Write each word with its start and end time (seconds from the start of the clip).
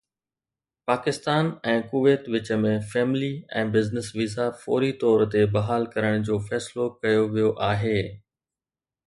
Pakistan 0.91 1.49
۽ 1.73 1.83
Kuwait 1.91 2.23
وچ 2.35 2.49
۾ 2.63 2.71
family 2.93 3.29
۽ 3.61 3.69
business 3.75 4.09
visa 4.21 4.49
فوري 4.63 4.91
طور 5.05 5.25
تي 5.37 5.45
بحال 5.59 5.87
ڪرڻ 5.93 6.27
جو 6.31 6.41
فيصلو 6.49 6.91
ڪيو 7.05 7.31
ويو 7.37 7.55
آهي 7.71 7.95